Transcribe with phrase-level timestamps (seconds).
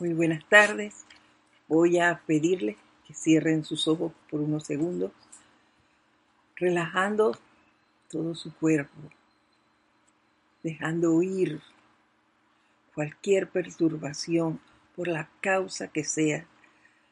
[0.00, 1.06] Muy buenas tardes.
[1.68, 5.12] Voy a pedirles que cierren sus ojos por unos segundos,
[6.56, 7.38] relajando
[8.10, 8.98] todo su cuerpo,
[10.64, 11.60] dejando ir
[12.92, 14.58] cualquier perturbación
[14.96, 16.44] por la causa que sea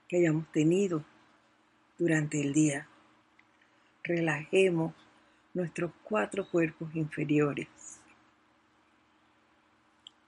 [0.08, 1.04] que hayamos tenido
[1.98, 2.88] durante el día.
[4.02, 4.92] Relajemos
[5.54, 7.68] nuestros cuatro cuerpos inferiores.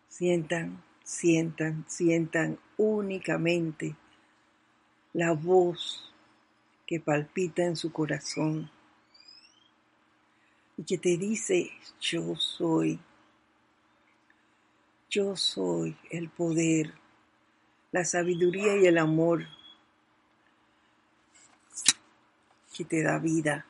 [0.09, 3.95] Sientan sientan, sientan únicamente
[5.12, 6.12] la voz
[6.87, 8.70] que palpita en su corazón
[10.77, 11.70] y que te dice,
[12.01, 12.98] yo soy,
[15.09, 16.95] yo soy el poder,
[17.93, 19.46] la sabiduría y el amor
[22.77, 23.66] que te da vida.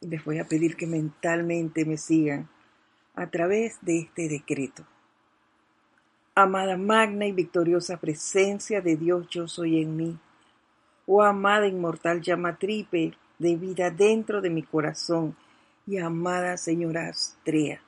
[0.00, 2.48] Les voy a pedir que mentalmente me sigan
[3.14, 4.84] a través de este decreto.
[6.34, 10.18] Amada magna y victoriosa presencia de Dios yo soy en mí,
[11.06, 15.36] oh amada inmortal llama tripe de vida dentro de mi corazón.
[15.88, 17.80] Y amada señora Astrea,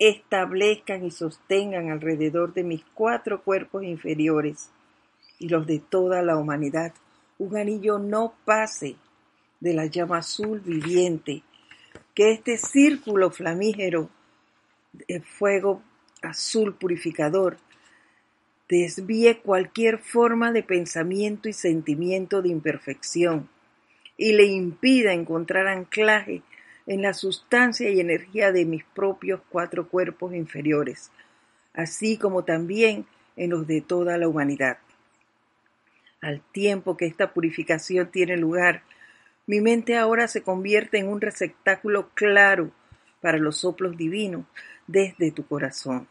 [0.00, 4.70] establezcan y sostengan alrededor de mis cuatro cuerpos inferiores
[5.38, 6.92] y los de toda la humanidad.
[7.38, 8.96] Un anillo no pase
[9.64, 11.42] de la llama azul viviente,
[12.14, 14.10] que este círculo flamígero
[14.92, 15.82] de fuego
[16.20, 17.56] azul purificador
[18.68, 23.48] desvíe cualquier forma de pensamiento y sentimiento de imperfección
[24.18, 26.42] y le impida encontrar anclaje
[26.86, 31.10] en la sustancia y energía de mis propios cuatro cuerpos inferiores,
[31.72, 34.76] así como también en los de toda la humanidad.
[36.20, 38.82] Al tiempo que esta purificación tiene lugar
[39.46, 42.70] mi mente ahora se convierte en un receptáculo claro
[43.20, 44.46] para los soplos divinos
[44.86, 46.08] desde tu corazón.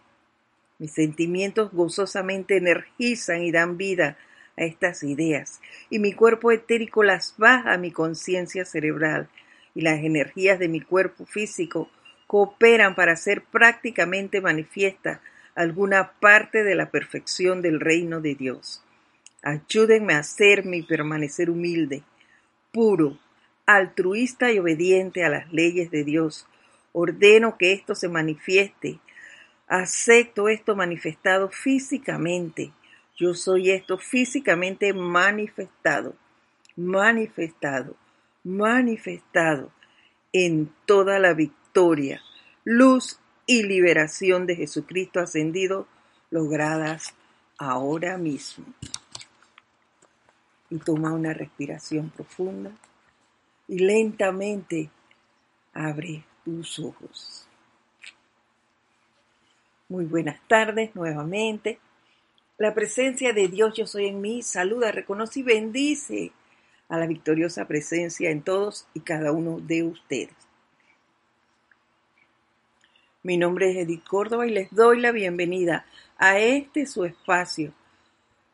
[0.79, 4.17] Mis sentimientos gozosamente energizan y dan vida
[4.57, 9.29] a estas ideas, y mi cuerpo etérico las baja a mi conciencia cerebral,
[9.75, 11.89] y las energías de mi cuerpo físico
[12.27, 15.21] cooperan para hacer prácticamente manifiesta
[15.55, 18.83] alguna parte de la perfección del reino de Dios.
[19.41, 22.03] Ayúdenme a hacerme y permanecer humilde,
[22.71, 23.19] puro,
[23.65, 26.47] altruista y obediente a las leyes de Dios.
[26.91, 28.99] Ordeno que esto se manifieste.
[29.67, 32.71] Acepto esto manifestado físicamente.
[33.15, 36.15] Yo soy esto físicamente manifestado,
[36.75, 37.95] manifestado,
[38.43, 39.71] manifestado
[40.33, 42.21] en toda la victoria,
[42.63, 45.87] luz y liberación de Jesucristo ascendido
[46.31, 47.13] logradas
[47.57, 48.65] ahora mismo
[50.69, 52.71] y toma una respiración profunda
[53.67, 54.89] y lentamente
[55.73, 57.47] abre tus ojos.
[59.89, 61.79] Muy buenas tardes nuevamente.
[62.57, 66.31] La presencia de Dios yo soy en mí saluda, reconoce y bendice
[66.89, 70.35] a la victoriosa presencia en todos y cada uno de ustedes.
[73.23, 75.85] Mi nombre es Edith Córdoba y les doy la bienvenida
[76.17, 77.73] a este su espacio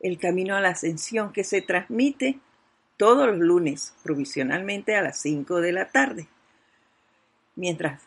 [0.00, 2.38] el camino a la ascensión que se transmite
[3.00, 6.28] todos los lunes, provisionalmente a las 5 de la tarde,
[7.56, 8.02] mientras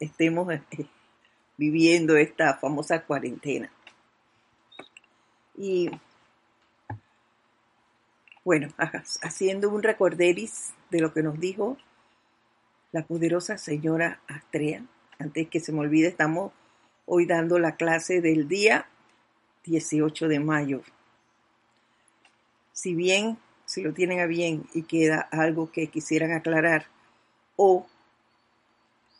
[0.00, 0.60] estemos eh,
[1.56, 3.70] viviendo esta famosa cuarentena.
[5.56, 5.92] Y
[8.44, 8.74] bueno,
[9.22, 11.76] haciendo un recorderis de lo que nos dijo
[12.90, 14.82] la poderosa señora Astrea,
[15.20, 16.50] antes que se me olvide, estamos
[17.04, 18.88] hoy dando la clase del día
[19.66, 20.82] 18 de mayo.
[22.72, 26.86] Si bien, si lo tienen a bien y queda algo que quisieran aclarar
[27.56, 27.86] o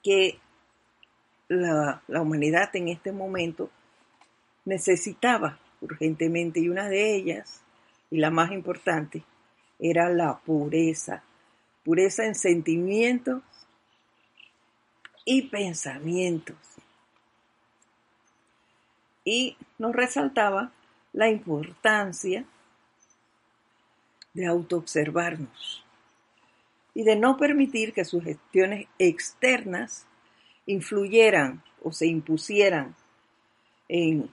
[0.02, 0.38] que
[1.48, 3.70] la, humanidad en este momento
[4.64, 7.60] necesitaba urgentemente y una de ellas,
[8.10, 9.24] y la más importante,
[9.78, 11.22] era la pureza.
[11.84, 13.42] Pureza en sentimientos
[15.24, 16.56] y pensamientos.
[19.24, 20.72] Y nos resaltaba
[21.12, 22.44] la importancia
[24.34, 25.84] de autoobservarnos
[26.94, 30.06] y de no permitir que sus gestiones externas
[30.66, 32.94] influyeran o se impusieran
[33.88, 34.30] en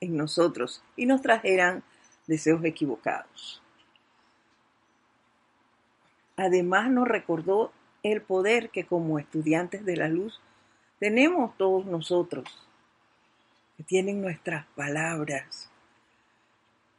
[0.00, 1.82] en nosotros y nos trajeran
[2.26, 3.62] deseos equivocados.
[6.36, 7.72] Además nos recordó
[8.02, 10.40] el poder que como estudiantes de la luz
[11.00, 12.44] tenemos todos nosotros,
[13.76, 15.70] que tienen nuestras palabras.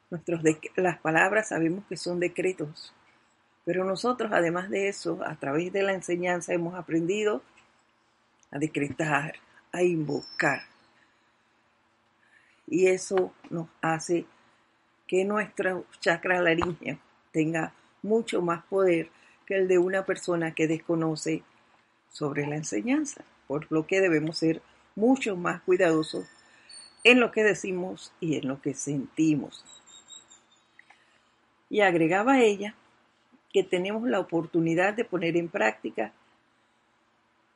[0.09, 0.41] Nuestros
[0.75, 2.93] las palabras sabemos que son decretos,
[3.69, 7.43] pero nosotros además de eso, a través de la enseñanza hemos aprendido
[8.49, 9.35] a decretar,
[9.71, 10.63] a invocar.
[12.65, 14.25] Y eso nos hace
[15.05, 16.97] que nuestra chakra laringe
[17.31, 17.71] tenga
[18.01, 19.11] mucho más poder
[19.45, 21.43] que el de una persona que desconoce
[22.11, 24.63] sobre la enseñanza, por lo que debemos ser
[24.95, 26.25] mucho más cuidadosos
[27.03, 29.63] en lo que decimos y en lo que sentimos.
[31.69, 32.73] Y agregaba ella
[33.51, 36.13] que tenemos la oportunidad de poner en práctica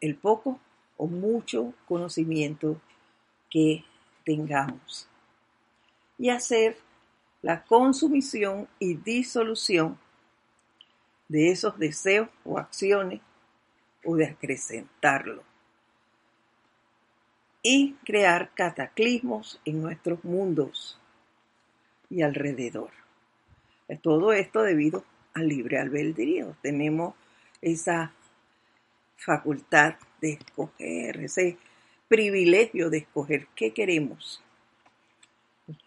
[0.02, 0.60] el poco
[0.98, 2.80] o mucho conocimiento
[3.50, 3.84] que
[4.26, 5.08] tengamos
[6.18, 6.78] y hacer
[7.42, 9.98] la consumición y disolución
[11.28, 13.22] de esos deseos o acciones
[14.04, 15.44] o de acrecentarlo
[17.62, 21.00] y crear cataclismos en nuestros mundos
[22.10, 22.92] y alrededor.
[24.02, 25.04] Todo esto debido
[25.34, 26.56] al libre albedrío.
[26.62, 27.16] Tenemos
[27.62, 28.14] esa
[29.18, 31.58] facultad de escoger, ese
[32.08, 34.44] privilegio de escoger qué queremos.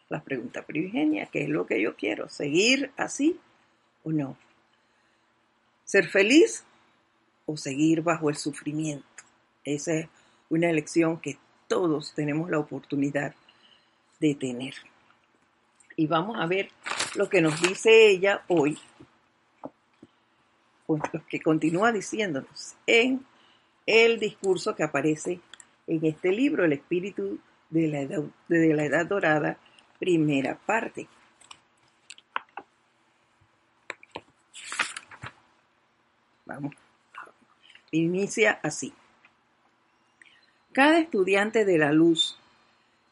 [0.09, 2.29] La pregunta primigenia, ¿qué es lo que yo quiero?
[2.29, 3.39] ¿Seguir así
[4.05, 4.37] o no?
[5.85, 6.65] ¿Ser feliz
[7.45, 9.07] o seguir bajo el sufrimiento?
[9.65, 10.09] Esa es
[10.49, 11.39] una elección que
[11.69, 13.35] todos tenemos la oportunidad
[14.21, 14.75] de tener.
[15.97, 16.71] Y vamos a ver
[17.15, 18.79] lo que nos dice ella hoy,
[21.29, 23.25] que continúa diciéndonos en
[23.87, 25.41] el discurso que aparece
[25.87, 27.39] en este libro, El espíritu
[27.71, 29.59] de la edad, de la edad dorada,
[29.99, 31.09] primera parte.
[36.45, 36.75] Vamos.
[37.91, 38.93] Inicia así.
[40.73, 42.39] Cada estudiante de la luz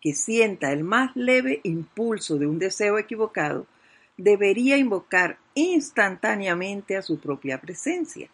[0.00, 3.66] que sienta el más leve impulso de un deseo equivocado
[4.16, 8.28] debería invocar instantáneamente a su propia presencia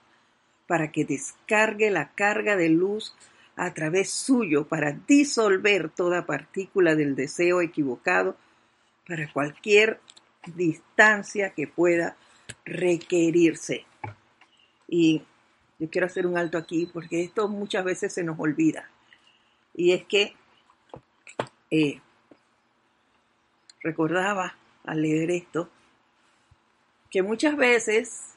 [0.66, 3.14] para que descargue la carga de luz
[3.56, 8.36] a través suyo para disolver toda partícula del deseo equivocado
[9.06, 10.00] para cualquier
[10.54, 12.16] distancia que pueda
[12.64, 13.84] requerirse.
[14.88, 15.22] Y
[15.78, 18.88] yo quiero hacer un alto aquí porque esto muchas veces se nos olvida.
[19.74, 20.34] Y es que
[21.70, 22.00] eh,
[23.82, 24.54] recordaba
[24.84, 25.68] al leer esto
[27.10, 28.34] que muchas veces,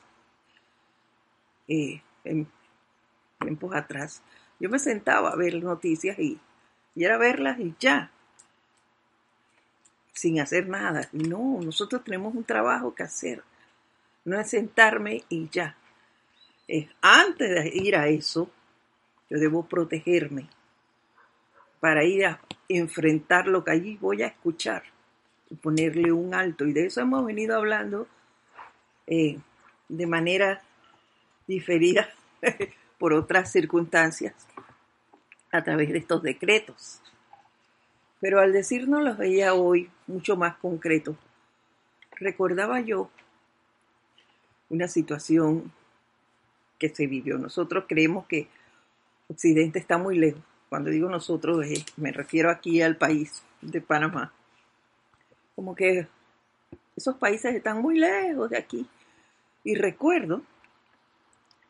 [1.67, 2.47] eh, en
[3.39, 4.23] tiempos atrás,
[4.59, 6.39] yo me sentaba a ver noticias y,
[6.95, 8.11] y era verlas y ya,
[10.13, 11.07] sin hacer nada.
[11.11, 13.43] No, nosotros tenemos un trabajo que hacer.
[14.25, 15.75] No es sentarme y ya.
[16.67, 18.49] Es antes de ir a eso,
[19.29, 20.47] yo debo protegerme
[21.79, 24.92] para ir a enfrentar lo que allí voy a escuchar
[25.61, 26.65] ponerle un alto.
[26.65, 28.07] Y de eso hemos venido hablando
[29.07, 29.38] eh,
[29.89, 30.61] de manera
[31.47, 32.09] diferida
[32.97, 34.33] por otras circunstancias
[35.51, 37.01] a través de estos decretos.
[38.19, 41.15] Pero al decirnos los veía hoy mucho más concreto,
[42.12, 43.10] recordaba yo
[44.69, 45.72] una situación
[46.79, 47.38] que se vivió.
[47.38, 48.48] Nosotros creemos que
[49.27, 50.41] Occidente está muy lejos
[50.74, 54.33] cuando digo nosotros, eh, me refiero aquí al país de Panamá.
[55.55, 56.07] Como que
[56.95, 58.88] esos países están muy lejos de aquí.
[59.63, 60.41] Y recuerdo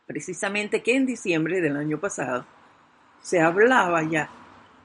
[0.06, 2.46] precisamente que en diciembre del año pasado
[3.22, 4.30] se hablaba ya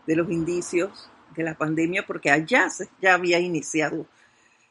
[0.07, 4.07] de los indicios de la pandemia porque allá se, ya había iniciado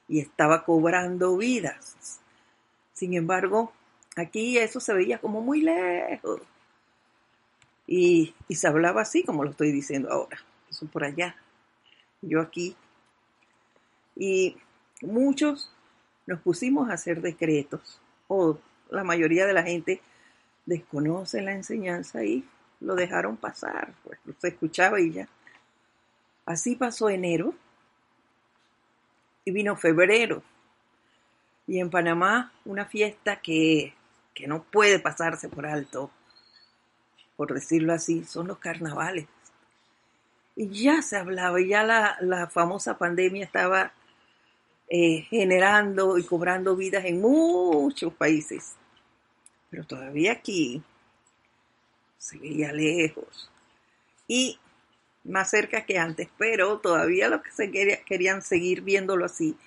[0.08, 2.20] y estaba cobrando vidas.
[2.94, 3.72] Sin embargo,
[4.16, 6.42] aquí eso se veía como muy lejos.
[7.86, 10.38] Y, se hablaba así como lo estoy diciendo ahora.
[10.70, 11.36] Eso por allá.
[12.22, 12.76] Yo aquí.
[14.18, 14.58] Y
[15.02, 15.72] muchos
[16.26, 18.00] nos pusimos a hacer decretos.
[18.28, 18.58] O
[18.90, 20.02] la mayoría de la gente
[20.66, 22.46] desconoce la enseñanza y
[22.80, 23.94] lo dejaron pasar.
[24.04, 25.28] Pues se escuchaba y ya.
[26.46, 27.54] Así pasó enero.
[29.46, 30.44] Y vino febrero.
[31.68, 33.94] Y en Panamá una fiesta que,
[34.34, 36.12] que no puede pasarse por alto
[37.38, 39.28] por decirlo así, son los carnavales.
[40.56, 43.94] Y ya se hablaba, y ya la, famosa pandemia estaba
[44.90, 48.74] eh, generando y cobrando vidas en muchos países.
[49.70, 50.82] Pero todavía aquí
[52.18, 53.50] se veía lejos.
[54.28, 54.60] Y
[55.24, 57.72] más cerca que antes, pero todavía los que se
[58.06, 59.58] querían seguir viéndolo así.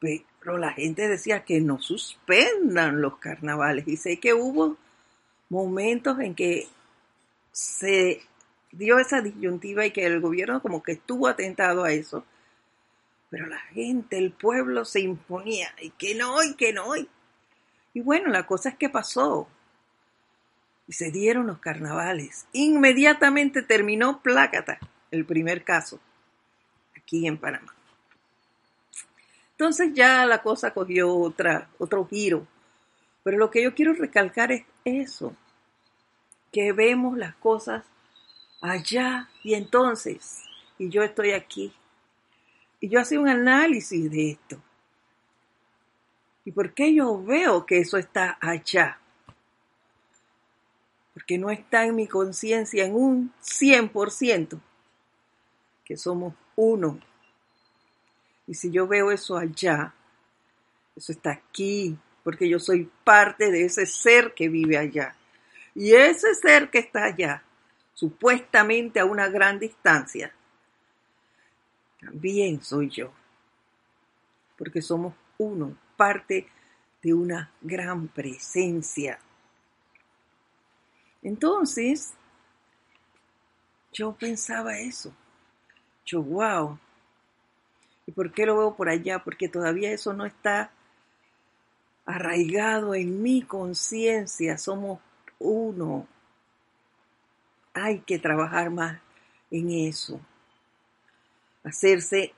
[0.00, 3.86] Pero la gente decía que no suspendan los carnavales.
[3.88, 4.76] Y sé que hubo
[5.48, 6.68] momentos en que
[7.52, 8.22] se
[8.72, 12.24] dio esa disyuntiva y que el gobierno como que estuvo atentado a eso.
[13.30, 16.96] Pero la gente, el pueblo se imponía y que no, y que no.
[16.96, 17.08] Y,
[17.94, 19.48] y bueno, la cosa es que pasó.
[20.86, 22.46] Y se dieron los carnavales.
[22.52, 24.78] Inmediatamente terminó Plácata,
[25.10, 26.00] el primer caso,
[26.96, 27.74] aquí en Panamá.
[29.52, 32.46] Entonces ya la cosa cogió otra, otro giro.
[33.24, 35.34] Pero lo que yo quiero recalcar es eso,
[36.52, 37.84] que vemos las cosas
[38.60, 40.44] allá y entonces,
[40.78, 41.72] y yo estoy aquí.
[42.80, 44.60] Y yo hacía un análisis de esto.
[46.44, 48.98] ¿Y por qué yo veo que eso está allá?
[51.12, 54.60] Porque no está en mi conciencia en un 100%
[55.84, 57.00] que somos uno.
[58.46, 59.92] Y si yo veo eso allá,
[60.94, 65.16] eso está aquí, porque yo soy parte de ese ser que vive allá.
[65.74, 67.42] Y ese ser que está allá,
[67.92, 70.32] supuestamente a una gran distancia,
[72.06, 73.12] también soy yo.
[74.56, 76.48] Porque somos uno, parte
[77.02, 79.18] de una gran presencia.
[81.22, 82.14] Entonces,
[83.92, 85.12] yo pensaba eso.
[86.04, 86.78] Yo, wow.
[88.06, 89.22] ¿Y por qué lo veo por allá?
[89.22, 90.70] Porque todavía eso no está
[92.04, 94.56] arraigado en mi conciencia.
[94.58, 95.00] Somos
[95.38, 96.06] uno.
[97.74, 99.00] Hay que trabajar más
[99.50, 100.20] en eso.
[101.66, 102.32] Hacerse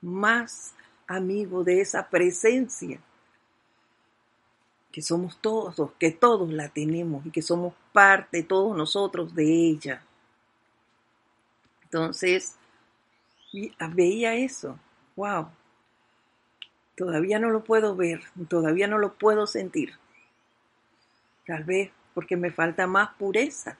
[0.00, 0.72] más
[1.06, 3.00] amigo de esa presencia
[4.90, 10.02] que somos todos, que todos la tenemos y que somos parte, todos nosotros, de ella.
[11.84, 12.56] Entonces,
[13.92, 14.78] veía eso,
[15.16, 15.48] wow,
[16.96, 19.94] todavía no lo puedo ver, todavía no lo puedo sentir.
[21.46, 23.76] Tal vez porque me falta más pureza,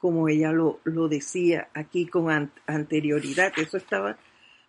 [0.00, 3.52] como ella lo, lo decía aquí con anterioridad.
[3.56, 4.16] Eso estaba,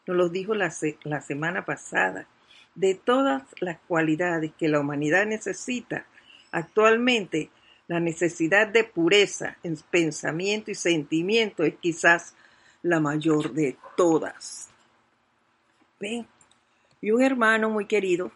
[0.06, 0.72] nos lo dijo la,
[1.04, 2.28] la semana pasada.
[2.76, 6.06] De todas las cualidades que la humanidad necesita
[6.52, 7.50] actualmente,
[7.88, 12.36] la necesidad de pureza en pensamiento y sentimiento es quizás
[12.84, 14.70] la mayor de todas.
[16.00, 16.28] ¿Ven?
[17.02, 18.32] Y un hermano muy querido,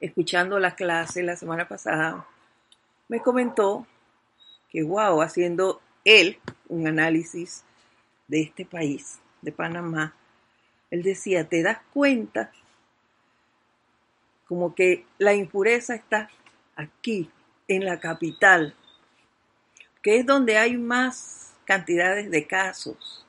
[0.00, 2.26] escuchando la clase la semana pasada,
[3.08, 3.86] me comentó
[4.76, 7.64] que, wow, haciendo él un análisis
[8.28, 10.14] de este país, de Panamá,
[10.90, 12.52] él decía, te das cuenta
[14.46, 16.28] como que la impureza está
[16.74, 17.30] aquí,
[17.68, 18.74] en la capital,
[20.02, 23.24] que es donde hay más cantidades de casos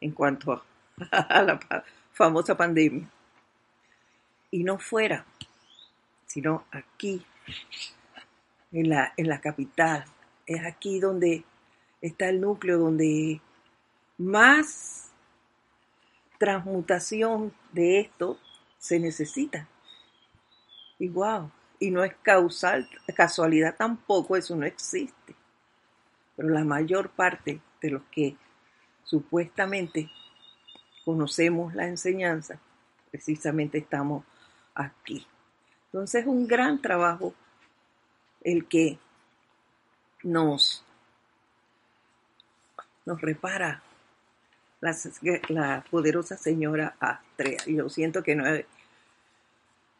[0.00, 3.10] en cuanto a la famosa pandemia.
[4.52, 5.24] Y no fuera,
[6.26, 7.26] sino aquí,
[8.70, 10.04] en la, en la capital.
[10.50, 11.44] Es aquí donde
[12.00, 13.40] está el núcleo, donde
[14.18, 15.12] más
[16.40, 18.36] transmutación de esto
[18.76, 19.68] se necesita.
[20.98, 25.36] Y wow, y no es causal, casualidad tampoco, eso no existe.
[26.34, 28.36] Pero la mayor parte de los que
[29.04, 30.10] supuestamente
[31.04, 32.58] conocemos la enseñanza,
[33.12, 34.24] precisamente estamos
[34.74, 35.24] aquí.
[35.84, 37.34] Entonces es un gran trabajo
[38.42, 38.98] el que
[40.22, 40.84] nos,
[43.06, 43.82] nos repara
[44.80, 47.64] la, poderosa señora Astrea.
[47.66, 48.64] Yo siento que no es,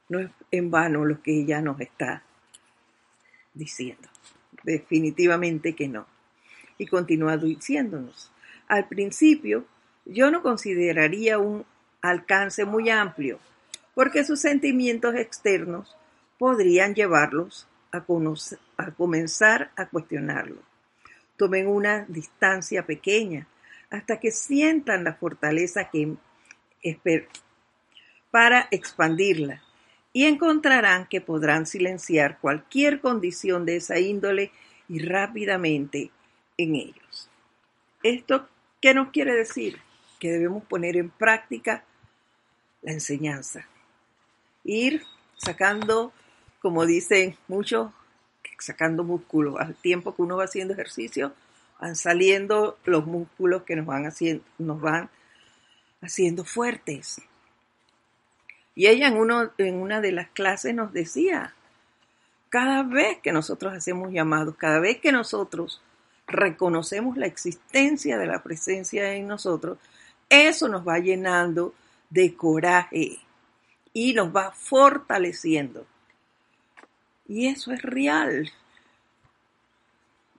[0.09, 2.23] no es en vano lo que ella nos está
[3.55, 4.09] diciendo.
[4.63, 6.07] Definitivamente que no.
[6.79, 8.33] Y continúa diciéndonos,
[8.69, 9.67] al principio
[10.05, 11.65] yo no consideraría un
[12.01, 13.39] alcance muy amplio,
[13.95, 15.97] porque sus sentimientos externos
[16.39, 18.05] podrían llevarlos a,
[18.89, 20.63] a comenzar a cuestionarlo.
[21.37, 23.47] Tomen una distancia pequeña
[23.91, 26.17] hasta que sientan la fortaleza que
[28.31, 29.63] para expandirla
[30.13, 34.53] y encontrarán que podrán silenciar cualquier condición de esa índole
[34.89, 36.11] y rápidamente
[36.57, 37.31] en ellos.
[38.03, 38.49] ¿Esto
[38.81, 39.79] qué nos quiere decir?
[40.19, 41.85] Que debemos poner en práctica
[42.83, 43.67] la enseñanza.
[44.65, 45.03] Ir
[45.37, 46.13] sacando
[46.61, 47.91] como dicen muchos,
[48.61, 49.57] sacando músculos.
[49.59, 51.33] Al tiempo que uno va haciendo ejercicio,
[51.81, 55.11] van saliendo los músculos que nos van haciendo, nos van
[56.03, 57.21] haciendo fuertes.
[58.75, 61.55] Y ella en, uno, en una de las clases nos decía,
[62.49, 65.83] cada vez que nosotros hacemos llamados, cada vez que nosotros
[66.27, 69.79] reconocemos la existencia de la presencia en nosotros,
[70.29, 71.75] eso nos va llenando
[72.09, 73.19] de coraje
[73.93, 75.87] y nos va fortaleciendo.
[77.31, 78.51] Y eso es real.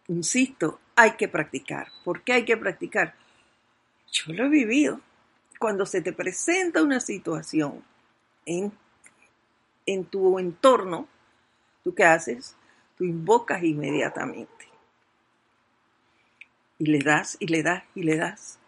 [0.09, 1.87] Insisto, hay que practicar.
[2.03, 3.15] ¿Por qué hay que practicar?
[4.11, 4.99] Yo lo he vivido.
[5.57, 7.81] Cuando se te presenta una situación
[8.45, 8.73] en,
[9.85, 11.07] en tu entorno,
[11.81, 12.57] ¿tú qué haces?
[12.97, 14.67] Tú invocas inmediatamente.
[16.77, 18.59] Y le das, y le das, y le das.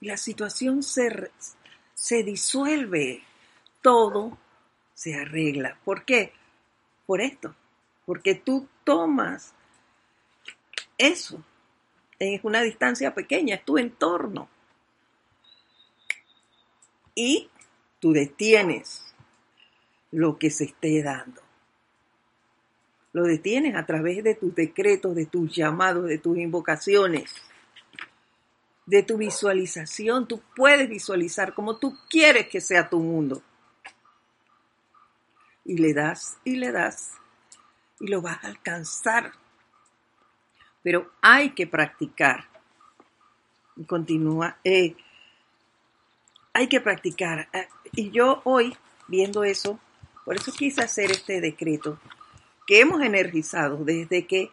[0.00, 1.30] Y la situación se,
[1.94, 3.22] se disuelve.
[3.80, 4.36] Todo
[4.92, 5.78] se arregla.
[5.84, 6.32] ¿Por qué?
[7.06, 7.54] Por esto.
[8.04, 9.54] Porque tú tomas
[10.98, 11.42] eso.
[12.18, 14.48] Es una distancia pequeña, es tu entorno.
[17.14, 17.50] Y
[17.98, 19.14] tú detienes
[20.10, 21.40] lo que se esté dando.
[23.12, 27.34] Lo detienes a través de tus decretos, de tus llamados, de tus invocaciones,
[28.86, 30.28] de tu visualización.
[30.28, 33.42] Tú puedes visualizar como tú quieres que sea tu mundo.
[35.64, 37.19] Y le das y le das
[38.00, 39.32] y lo vas a alcanzar.
[40.82, 42.48] Pero hay que practicar.
[43.76, 44.56] Y continúa.
[44.64, 44.96] Eh,
[46.52, 47.48] hay que practicar.
[47.52, 48.76] Eh, y yo hoy,
[49.06, 49.78] viendo eso,
[50.24, 51.98] por eso quise hacer este decreto
[52.66, 54.50] que hemos energizado desde que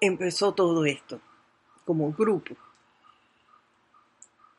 [0.00, 1.20] empezó todo esto,
[1.84, 2.56] como grupo.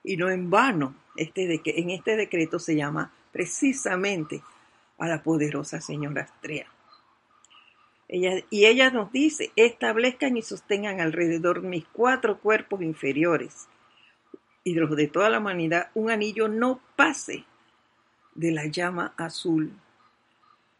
[0.04, 4.42] Y no en vano, este de que en este decreto se llama precisamente
[5.00, 6.68] a la poderosa señora Astrea.
[8.10, 13.68] Y ella nos dice, establezcan y sostengan alrededor mis cuatro cuerpos inferiores
[14.68, 17.46] y los de toda la humanidad un anillo no pase
[18.36, 19.72] de la llama azul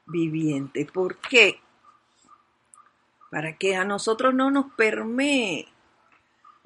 [0.05, 0.86] viviente.
[0.86, 1.62] ¿Por qué?
[3.31, 5.69] Para que a nosotros no nos permee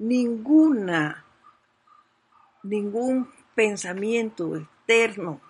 [0.00, 1.24] ninguna,
[2.64, 5.40] ningún pensamiento externo,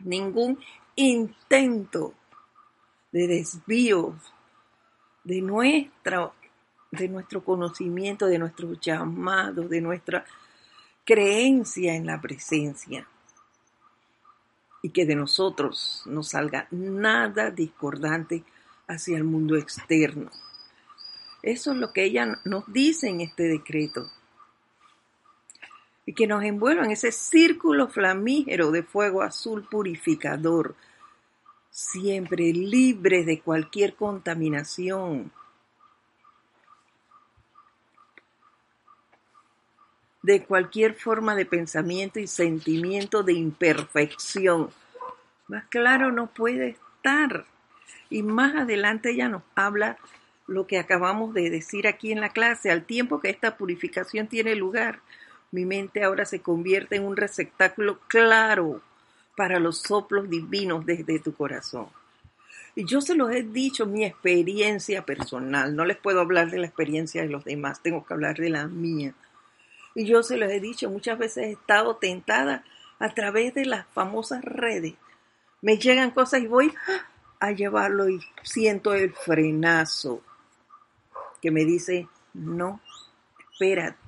[0.00, 0.58] ningún
[0.96, 2.14] intento
[3.12, 4.14] de desvíos
[5.24, 6.32] de, nuestra,
[6.90, 10.24] de nuestro conocimiento, de nuestros llamados, de nuestra
[11.04, 13.06] creencia en la presencia.
[14.82, 18.44] Y que de nosotros no salga nada discordante
[18.86, 20.30] hacia el mundo externo.
[21.42, 24.10] Eso es lo que ella nos dice en este decreto.
[26.06, 30.74] Y que nos envuelva en ese círculo flamígero de fuego azul purificador
[31.70, 35.30] siempre libre de cualquier contaminación,
[40.22, 44.70] de cualquier forma de pensamiento y sentimiento de imperfección.
[45.46, 47.46] Más claro no puede estar.
[48.10, 49.98] Y más adelante ella nos habla
[50.46, 54.54] lo que acabamos de decir aquí en la clase, al tiempo que esta purificación tiene
[54.54, 55.00] lugar,
[55.50, 58.82] mi mente ahora se convierte en un receptáculo claro
[59.38, 61.86] para los soplos divinos desde tu corazón.
[62.74, 66.66] Y yo se los he dicho, mi experiencia personal, no les puedo hablar de la
[66.66, 69.14] experiencia de los demás, tengo que hablar de la mía.
[69.94, 72.64] Y yo se los he dicho, muchas veces he estado tentada
[72.98, 74.94] a través de las famosas redes.
[75.62, 76.74] Me llegan cosas y voy
[77.38, 80.20] a llevarlo y siento el frenazo
[81.40, 82.80] que me dice, no,
[83.52, 83.98] espérate.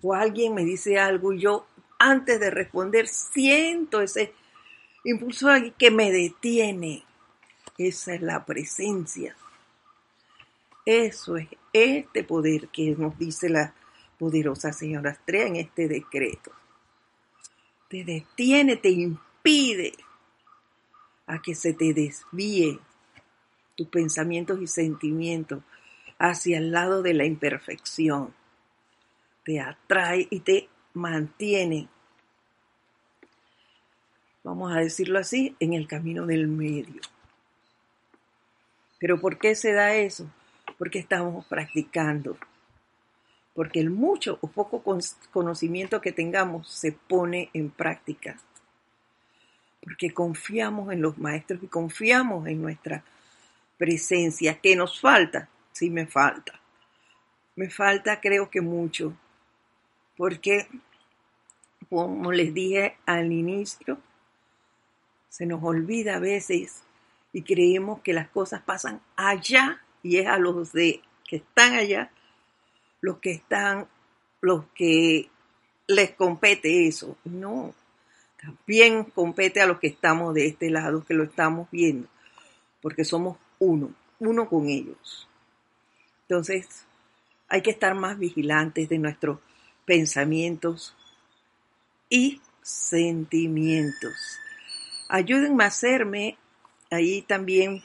[0.00, 1.66] O alguien me dice algo y yo
[2.00, 4.32] antes de responder, siento ese
[5.04, 7.04] impulso que me detiene.
[7.76, 9.36] Esa es la presencia.
[10.86, 13.74] Eso es este poder que nos dice la
[14.18, 16.50] poderosa señora Astrea en este decreto.
[17.88, 19.92] Te detiene, te impide
[21.26, 22.78] a que se te desvíe
[23.76, 25.62] tus pensamientos y sentimientos
[26.18, 28.32] hacia el lado de la imperfección.
[29.44, 31.88] Te atrae y te mantiene,
[34.42, 37.00] vamos a decirlo así, en el camino del medio.
[38.98, 40.30] Pero ¿por qué se da eso?
[40.78, 42.36] Porque estamos practicando.
[43.54, 44.82] Porque el mucho o poco
[45.32, 48.36] conocimiento que tengamos se pone en práctica.
[49.82, 53.02] Porque confiamos en los maestros y confiamos en nuestra
[53.78, 54.60] presencia.
[54.60, 55.48] ¿Qué nos falta?
[55.72, 56.60] Sí me falta.
[57.56, 59.14] Me falta creo que mucho
[60.20, 60.68] porque,
[61.88, 63.96] como les dije al inicio,
[65.30, 66.82] se nos olvida a veces
[67.32, 72.10] y creemos que las cosas pasan allá y es a los de que están allá
[73.00, 73.88] los que están
[74.42, 75.30] los que
[75.86, 77.16] les compete eso.
[77.24, 77.74] No,
[78.42, 82.08] también compete a los que estamos de este lado, que lo estamos viendo,
[82.82, 85.26] porque somos uno, uno con ellos.
[86.28, 86.84] Entonces,
[87.52, 89.40] Hay que estar más vigilantes de nuestros
[89.90, 90.94] pensamientos
[92.08, 94.14] y sentimientos.
[95.08, 96.36] Ayúdenme a hacerme,
[96.92, 97.82] ahí también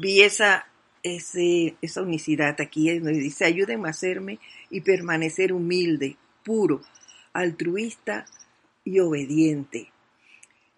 [0.00, 0.68] vi esa,
[1.02, 4.38] esa unicidad aquí, donde dice, ayúdenme a hacerme
[4.70, 6.80] y permanecer humilde, puro,
[7.32, 8.24] altruista
[8.84, 9.90] y obediente.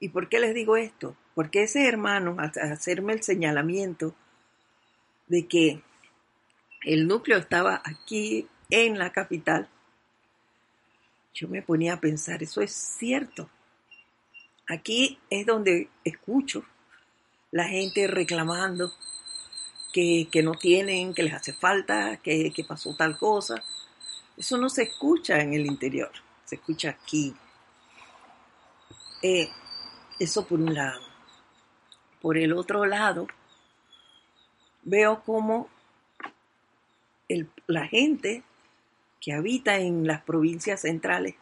[0.00, 1.14] ¿Y por qué les digo esto?
[1.34, 4.14] Porque ese hermano, al hacerme el señalamiento
[5.28, 5.82] de que
[6.84, 9.68] el núcleo estaba aquí en la capital,
[11.34, 13.48] yo me ponía a pensar, eso es cierto.
[14.68, 16.64] Aquí es donde escucho
[17.50, 18.92] la gente reclamando
[19.92, 23.62] que, no tienen, que les hace falta, que, pasó tal cosa.
[24.36, 26.10] Eso no se escucha en el interior,
[26.44, 27.34] se escucha aquí.
[29.22, 29.48] Eh,
[30.18, 31.02] eso por un lado.
[32.20, 33.26] Por el otro lado,
[34.82, 35.68] veo como
[37.66, 38.42] la gente
[39.22, 41.36] que habita en las provincias centrales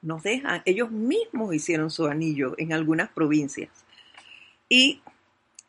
[0.00, 3.70] nos dejan, ellos mismos hicieron su anillo en algunas provincias.
[4.68, 5.00] Y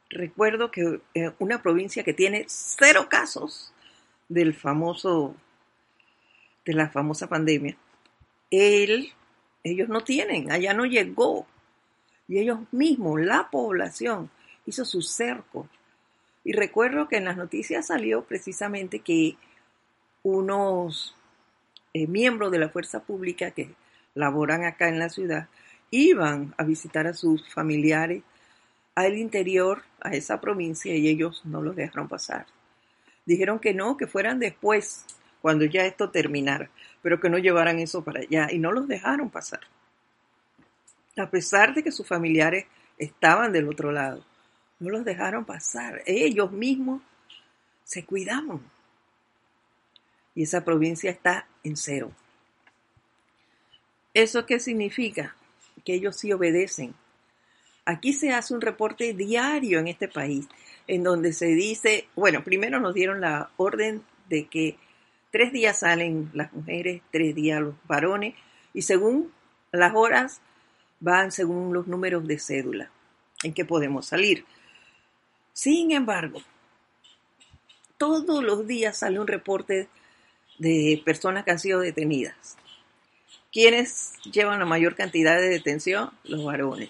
[0.10, 3.74] recuerdo que eh, una provincia que tiene cero casos
[4.28, 5.36] del famoso,
[6.65, 7.78] de la famosa pandemia,
[8.52, 9.13] él,
[9.63, 11.48] ellos no tienen, allá no llegó.
[12.28, 14.30] Y ellos mismos, la población,
[14.65, 15.70] hizo su cerco.
[16.44, 19.38] Y recuerdo que en las noticias salió precisamente que
[20.26, 21.16] unos
[21.94, 23.76] eh, miembros de la fuerza pública que
[24.16, 25.50] laboran acá en la ciudad
[25.92, 28.24] iban a visitar a sus familiares
[28.96, 32.48] al interior, a esa provincia, y ellos no los dejaron pasar.
[33.26, 35.06] Dijeron que no, que fueran después,
[35.44, 36.72] cuando ya esto terminara,
[37.04, 39.60] pero que no llevaran eso para allá, y no los dejaron pasar.
[41.18, 42.66] A pesar de que sus familiares
[42.98, 44.26] estaban del otro lado,
[44.80, 46.02] no los dejaron pasar.
[46.08, 47.04] Ellos mismos
[47.84, 48.75] se cuidaban.
[50.36, 52.12] Y esa provincia está en cero.
[54.13, 55.36] ¿Eso qué significa?
[55.84, 56.93] Que ellos sí obedecen
[57.86, 60.48] Aquí se hace un reporte diario en este país,
[60.88, 64.78] en donde se dice, bueno, primero nos dieron la orden de que
[65.32, 68.34] tres días salen las mujeres, tres días los varones,
[68.74, 69.32] y según
[69.71, 70.41] las horas
[71.00, 72.89] van según los números de cédula
[73.43, 74.45] en que podemos salir.
[75.54, 76.41] Sin embargo,
[78.00, 79.88] todos los días sale un reporte
[80.58, 82.58] de personas que han sido detenidas.
[83.52, 86.12] ¿Quiénes llevan la mayor cantidad de detención?
[86.24, 86.89] Los varones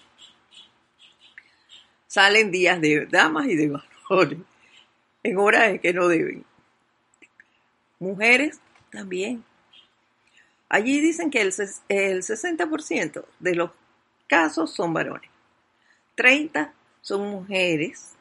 [2.15, 4.39] salen días de damas y de varones
[5.21, 6.45] en horas en que no deben.
[7.99, 9.43] Mujeres también.
[10.69, 13.71] Allí dicen que el, 60% de los
[14.27, 15.29] casos son varones,
[16.15, 18.13] 30 son mujeres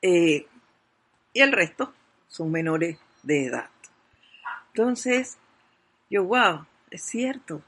[0.00, 0.46] eh,
[1.32, 1.92] y el resto
[2.28, 3.70] son menores de edad.
[4.74, 5.36] Entonces,
[6.08, 7.62] yo, wow, es cierto,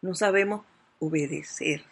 [0.00, 0.64] no sabemos
[0.98, 1.84] obedecer.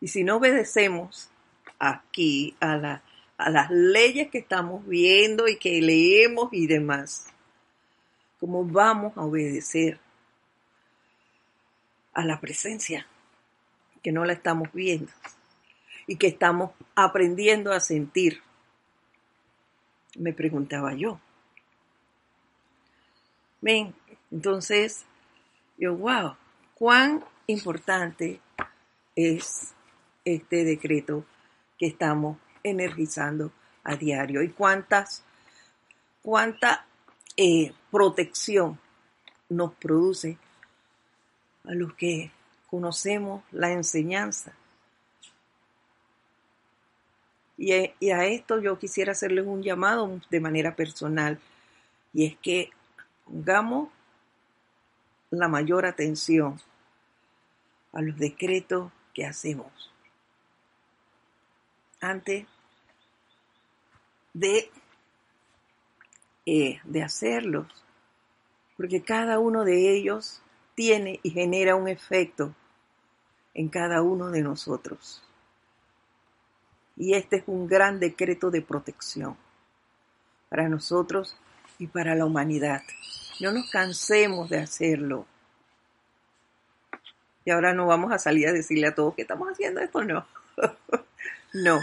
[0.00, 1.30] Y si no obedecemos
[1.78, 3.02] aquí a,
[3.36, 7.26] a las leyes que estamos viendo y que leemos y demás,
[8.40, 10.00] ¿cómo vamos a obedecer
[12.14, 13.06] a la presencia
[14.02, 15.12] que no la estamos viendo
[16.06, 18.40] y que estamos aprendiendo a sentir?
[20.18, 21.20] Me preguntaba yo.
[23.60, 23.94] Ven,
[24.30, 25.04] entonces,
[25.78, 26.36] yo, wow,
[26.74, 28.40] cuán importante
[29.14, 29.74] es
[30.24, 31.24] este decreto
[31.78, 33.52] que estamos energizando
[33.84, 35.24] a diario y cuántas,
[36.22, 36.86] cuánta
[37.36, 38.78] eh, protección
[39.48, 40.38] nos produce
[41.64, 42.30] a los que
[42.68, 44.52] conocemos la enseñanza.
[47.56, 51.38] Y, y a esto yo quisiera hacerles un llamado de manera personal,
[52.12, 52.70] y es que
[53.26, 53.90] pongamos
[55.30, 56.60] la mayor atención
[57.92, 59.92] a los decretos que hacemos
[62.00, 62.46] antes
[64.32, 64.70] de,
[66.44, 67.66] eh, de hacerlos,
[68.76, 70.42] porque cada uno de ellos
[70.74, 72.54] tiene y genera un efecto
[73.54, 75.22] en cada uno de nosotros.
[76.96, 79.36] Y este es un gran decreto de protección
[80.50, 81.36] para nosotros
[81.78, 82.82] y para la humanidad.
[83.40, 85.26] No nos cansemos de hacerlo.
[87.44, 90.26] Y ahora no vamos a salir a decirle a todos que estamos haciendo esto, no.
[91.52, 91.80] No,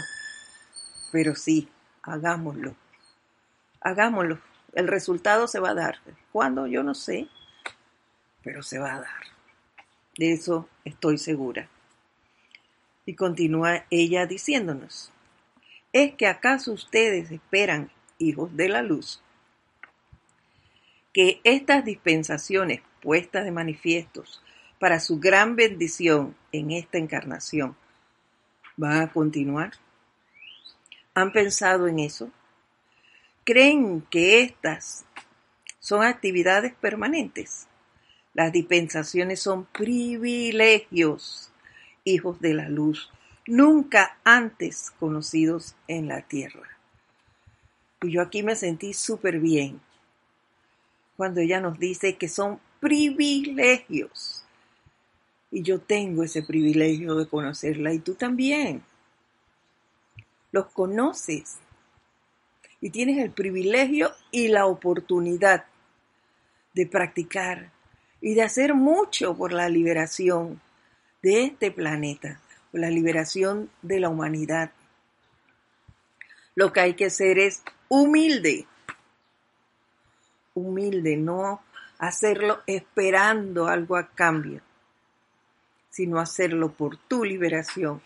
[1.10, 1.68] pero sí,
[2.02, 2.76] hagámoslo.
[3.80, 4.38] Hagámoslo.
[4.72, 5.98] El resultado se va a dar.
[6.30, 6.68] ¿Cuándo?
[6.68, 7.26] Yo no sé,
[8.44, 9.24] pero se va a dar.
[10.16, 11.68] De eso estoy segura.
[13.04, 15.10] Y continúa ella diciéndonos,
[15.92, 19.23] ¿es que acaso ustedes esperan hijos de la luz,
[21.14, 24.42] que estas dispensaciones puestas de manifiestos
[24.80, 27.76] para su gran bendición en esta encarnación
[28.76, 29.72] van a continuar?
[31.14, 32.30] ¿Han pensado en eso?
[33.44, 35.04] ¿Creen que estas
[35.78, 37.68] son actividades permanentes?
[38.32, 41.52] Las dispensaciones son privilegios,
[42.02, 43.12] hijos de la luz,
[43.46, 46.68] nunca antes conocidos en la tierra.
[48.02, 49.80] Y yo aquí me sentí súper bien
[51.16, 54.44] cuando ella nos dice que son privilegios.
[55.50, 58.82] Y yo tengo ese privilegio de conocerla y tú también.
[60.50, 61.56] Los conoces
[62.80, 65.64] y tienes el privilegio y la oportunidad
[66.74, 67.70] de practicar
[68.20, 70.60] y de hacer mucho por la liberación
[71.22, 74.72] de este planeta, por la liberación de la humanidad.
[76.54, 78.66] Lo que hay que hacer es humilde,
[80.54, 81.60] humilde, no
[81.98, 84.60] hacerlo esperando algo a cambio,
[85.90, 88.02] sino hacerlo por tu liberación,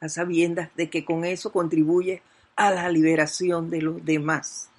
[0.00, 2.22] a sabiendas de que con eso contribuye
[2.54, 4.70] a la liberación de los demás.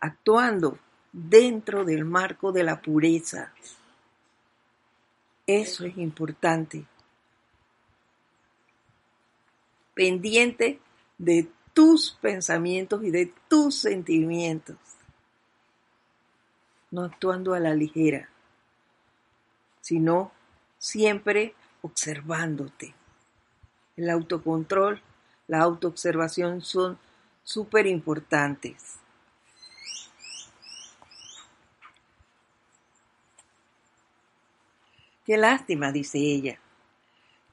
[0.00, 0.78] Actuando
[1.16, 3.50] dentro del marco de la pureza.
[5.46, 6.84] Eso es importante.
[9.94, 10.78] Pendiente
[11.16, 14.78] de tus pensamientos y de tus sentimientos.
[16.90, 18.30] No actuando a la ligera,
[19.82, 20.32] sino
[20.78, 22.94] siempre observándote.
[23.94, 25.02] El autocontrol,
[25.48, 26.98] la autoobservación son
[27.44, 28.94] súper importantes.
[35.26, 36.58] Qué lástima, dice ella,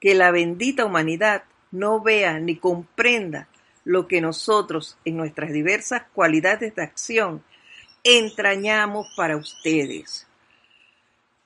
[0.00, 3.48] que la bendita humanidad no vea ni comprenda
[3.84, 7.42] lo que nosotros en nuestras diversas cualidades de acción
[8.02, 10.26] entrañamos para ustedes.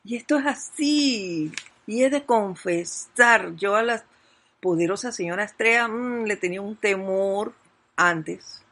[0.05, 1.53] Y esto es así,
[1.87, 4.05] y he de confesar, yo a la
[4.61, 7.55] poderosa señora Estrella mm, le tenía un temor
[7.97, 8.65] antes.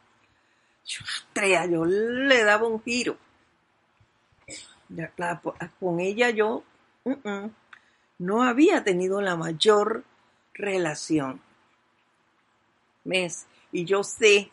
[0.85, 3.17] Yo, Estrella, yo le daba un giro.
[5.79, 6.63] con ella yo
[8.19, 10.03] no había tenido la mayor
[10.53, 11.41] relación.
[13.03, 14.51] mes Y yo sé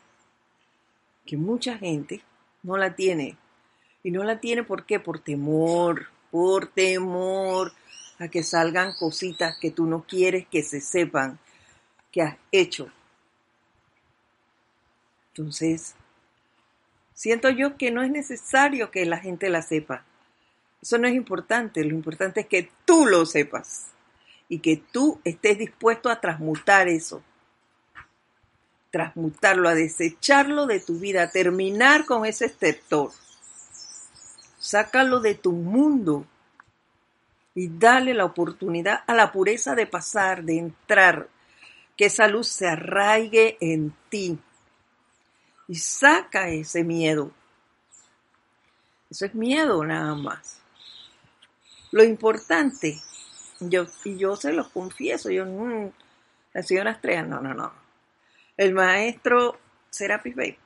[1.25, 2.23] que mucha gente
[2.63, 3.37] no la tiene.
[4.03, 5.01] Y no la tiene ¿por qué?
[5.01, 7.73] Por temor, por temor
[8.19, 11.39] a que salgan cositas que tú no quieres que se sepan
[12.13, 12.91] que has hecho.
[15.31, 15.95] Entonces,
[17.13, 20.05] siento yo que no es necesario que la gente la sepa.
[20.81, 23.87] Eso no es importante, lo importante es que tú lo sepas
[24.49, 27.23] y que tú estés dispuesto a transmutar eso,
[28.95, 33.11] transmutarlo, a desecharlo de tu vida, a terminar con ese sector.
[34.57, 36.25] Sácalo de tu mundo
[37.57, 41.29] y dale la oportunidad a la pureza de pasar, de entrar,
[41.97, 44.39] que esa luz se arraigue en ti
[45.67, 47.33] y saca ese miedo.
[49.11, 50.61] Eso es miedo nada más.
[51.91, 53.03] Lo importante,
[53.59, 55.91] yo, y yo se los confieso, yo, mm,
[56.53, 57.84] la señora Estrella, no, no, no.
[58.57, 59.59] El maestro
[59.91, 60.59] Serapis Bey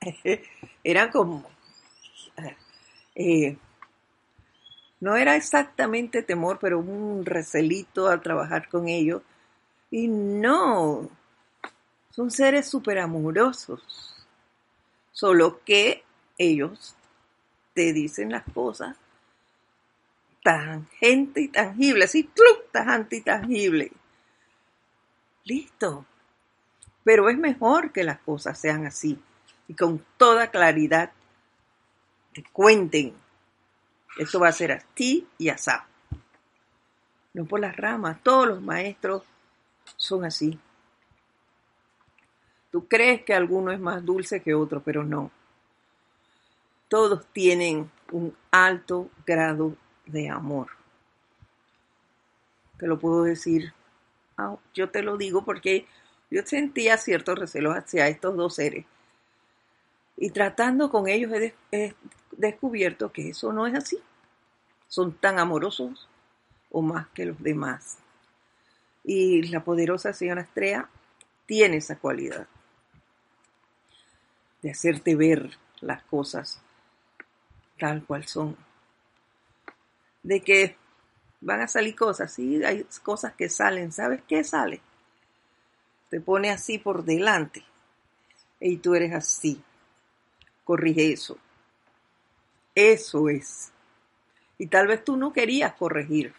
[0.84, 1.48] era como,
[3.14, 3.56] eh,
[5.00, 9.22] no era exactamente temor, pero un recelito al trabajar con ellos.
[9.90, 11.08] Y no,
[12.10, 14.26] son seres súper amorosos.
[15.12, 16.02] Solo que
[16.38, 16.94] ellos
[17.74, 18.96] te dicen las cosas
[20.46, 22.70] tangente y tangible, así, ¡club!
[22.70, 23.90] tajante y tangible.
[25.42, 26.06] Listo.
[27.06, 29.16] Pero es mejor que las cosas sean así
[29.68, 31.12] y con toda claridad
[32.34, 33.14] te cuenten.
[34.18, 35.86] Eso va a ser así y asá.
[37.32, 39.22] No por las ramas, todos los maestros
[39.94, 40.58] son así.
[42.72, 45.30] Tú crees que alguno es más dulce que otro, pero no.
[46.88, 50.70] Todos tienen un alto grado de amor.
[52.78, 53.72] Te lo puedo decir,
[54.36, 55.86] ah, yo te lo digo porque
[56.30, 58.84] yo sentía ciertos recelos hacia estos dos seres.
[60.16, 61.32] Y tratando con ellos
[61.72, 61.94] he,
[62.32, 63.98] descubierto que eso no es así.
[64.88, 66.08] Son tan amorosos
[66.70, 67.98] o más que los demás.
[69.04, 70.88] Y la poderosa señora Estrella
[71.46, 72.46] tiene esa cualidad
[74.62, 76.60] de hacerte ver las cosas
[77.78, 78.56] tal cual son
[80.22, 80.76] de que
[81.40, 84.80] van a salir cosas, sí, hay cosas que salen, ¿sabes qué sale?
[86.10, 87.64] Te pone así por delante
[88.60, 89.60] Y tú eres así.
[90.64, 91.38] Corrige eso.
[92.74, 93.72] Eso es.
[94.58, 96.34] Y tal vez tú no querías corregir,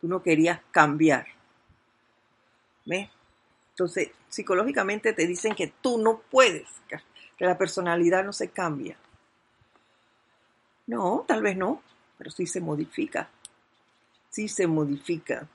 [0.00, 1.26] tú no querías cambiar.
[2.84, 3.08] ¿Ves?
[3.70, 8.96] Entonces, psicológicamente te dicen que tú no puedes, que la personalidad no se cambia.
[10.86, 11.82] No, tal vez no,
[12.16, 13.28] pero sí se modifica.
[14.30, 15.46] Sí se modifica.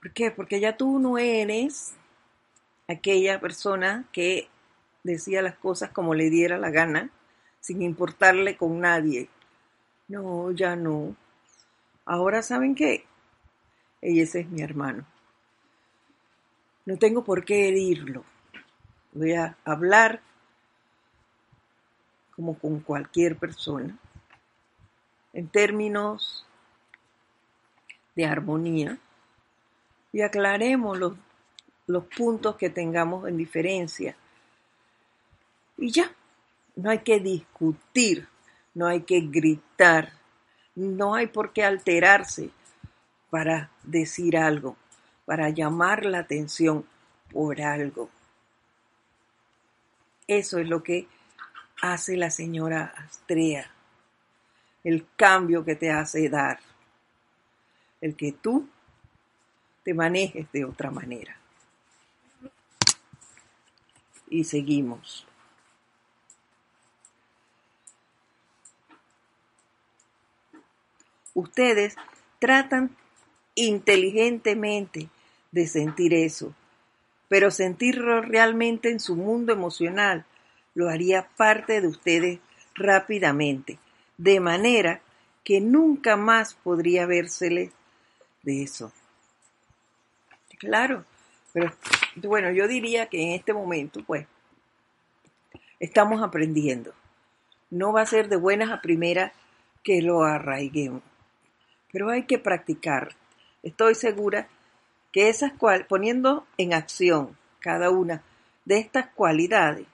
[0.00, 0.30] ¿Por qué?
[0.30, 1.94] Porque ya tú no eres
[2.88, 4.48] aquella persona que
[5.02, 7.10] decía las cosas como le diera la gana,
[7.60, 9.28] sin importarle con nadie.
[10.08, 11.16] No, ya no.
[12.04, 13.04] Ahora saben qué.
[14.00, 15.04] Ese es mi hermano.
[16.84, 18.24] No tengo por qué herirlo.
[19.12, 20.20] Voy a hablar
[22.36, 23.96] como con cualquier persona
[25.32, 26.46] en términos
[28.14, 28.98] de armonía
[30.12, 31.14] y aclaremos los,
[31.86, 34.16] los puntos que tengamos en diferencia.
[35.78, 36.10] Y ya,
[36.74, 38.26] no hay que discutir,
[38.74, 40.12] no hay que gritar,
[40.74, 42.50] no hay por qué alterarse
[43.30, 44.76] para decir algo,
[45.24, 46.84] para llamar la atención
[47.32, 48.10] por algo.
[50.26, 51.06] Eso es lo que
[51.80, 53.70] hace la señora Astrea,
[54.82, 56.58] el cambio que te hace dar,
[58.00, 58.68] el que tú
[59.84, 61.36] te manejes de otra manera.
[64.28, 65.26] Y seguimos.
[71.34, 71.96] Ustedes
[72.38, 72.96] tratan
[73.54, 75.08] inteligentemente
[75.52, 76.54] de sentir eso,
[77.28, 80.24] pero sentirlo realmente en su mundo emocional
[80.74, 82.40] lo haría parte de ustedes
[82.74, 83.78] rápidamente,
[84.18, 85.00] de manera
[85.44, 87.72] que nunca más podría vérsele
[88.42, 88.92] de eso.
[90.58, 91.04] Claro,
[91.56, 94.26] pero bueno, yo diría que en este momento, pues,
[95.80, 96.92] estamos aprendiendo.
[97.70, 99.32] No va a ser de buenas a primeras
[99.82, 101.02] que lo arraiguemos
[101.96, 103.16] pero hay que practicar.
[103.62, 104.48] Estoy segura
[105.12, 108.22] que esas cual, poniendo en acción cada una
[108.66, 109.86] de estas cualidades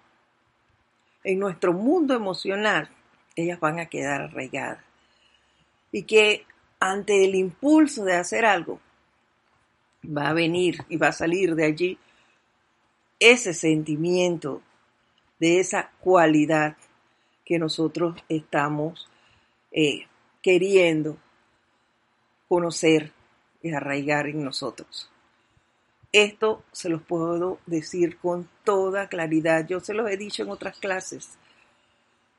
[1.23, 2.89] en nuestro mundo emocional,
[3.37, 4.83] ellas van a quedar arraigadas.
[5.93, 6.45] Y que
[6.81, 8.81] ante el impulso de hacer algo,
[10.05, 11.99] va a venir y va a salir de allí
[13.19, 14.63] ese sentimiento
[15.39, 16.77] de esa cualidad
[17.45, 19.09] que nosotros estamos
[19.71, 20.07] eh,
[20.43, 21.17] queriendo
[22.49, 23.13] conocer
[23.63, 25.09] y arraigar en nosotros.
[26.13, 29.67] Esto se los puedo decir con toda claridad.
[29.67, 31.39] Yo se los he dicho en otras clases.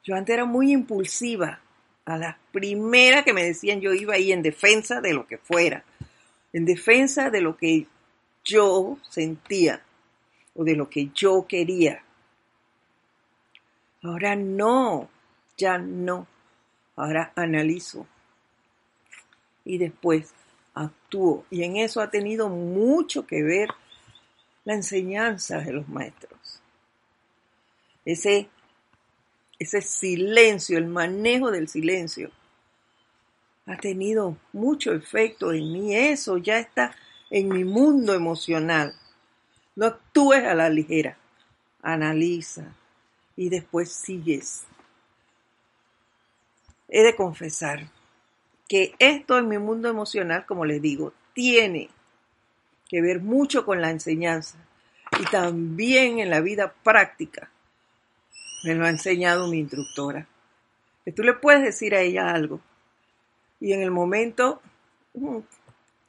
[0.04, 1.60] Yo antes era muy impulsiva.
[2.06, 5.84] A la primera que me decían yo iba ahí en defensa de lo que fuera.
[6.54, 7.88] En defensa de lo que
[8.44, 9.84] yo sentía
[10.56, 12.04] o de lo que yo quería.
[14.04, 15.10] Ahora no,
[15.58, 16.28] ya no.
[16.96, 18.06] Ahora analizo
[19.66, 20.34] y después
[20.74, 21.46] actúo.
[21.50, 23.70] Y en eso ha tenido mucho que ver
[24.66, 26.62] la enseñanza de los maestros.
[28.06, 28.50] Ese,
[29.60, 32.32] ese silencio, el manejo del silencio,
[33.66, 35.96] ha tenido mucho efecto en mí.
[35.96, 36.96] Eso ya está
[37.30, 38.94] en mi mundo emocional.
[39.76, 41.18] No actúes a la ligera,
[41.82, 42.76] analiza
[43.36, 44.64] y después sigues.
[46.90, 47.90] He de confesar
[48.68, 51.90] que esto en mi mundo emocional, como les digo, tiene
[52.88, 54.58] que ver mucho con la enseñanza
[55.20, 57.50] y también en la vida práctica.
[58.64, 60.28] Me lo ha enseñado mi instructora.
[61.16, 62.62] Tú le puedes decir a ella algo
[63.64, 64.62] y en el momento
[65.14, 65.38] mm,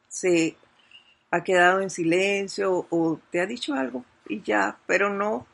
[0.08, 0.56] se
[1.30, 5.46] ha quedado en silencio o te ha dicho algo y ya, pero no,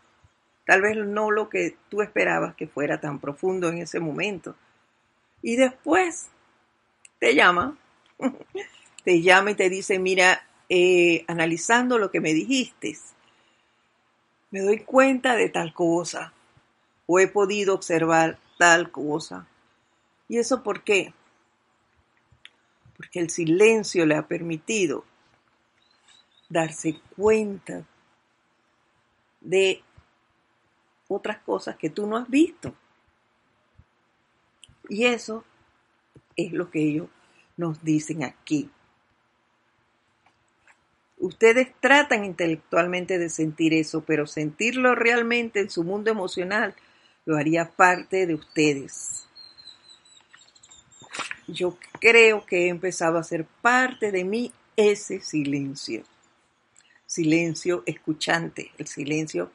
[0.64, 4.56] tal vez no lo que tú esperabas que fuera tan profundo en ese momento.
[5.42, 6.28] Y después
[7.18, 7.76] te llama,
[9.04, 12.96] te llama y te dice, mira, eh, analizando lo que me dijiste,
[14.50, 16.32] me doy cuenta de tal cosa,
[17.04, 19.46] o he podido observar tal cosa.
[20.28, 21.12] ¿Y eso por qué?
[23.00, 25.06] Porque el silencio le ha permitido
[26.50, 27.86] darse cuenta
[29.40, 29.82] de
[31.08, 32.74] otras cosas que tú no has visto.
[34.90, 35.46] Y eso
[36.36, 37.08] es lo que ellos
[37.56, 38.70] nos dicen aquí.
[41.16, 46.74] Ustedes tratan intelectualmente de sentir eso, pero sentirlo realmente en su mundo emocional
[47.24, 49.29] lo haría parte de ustedes.
[51.52, 56.04] Yo creo que he empezado a ser parte de mí ese silencio.
[57.06, 59.50] Silencio escuchante, el silencio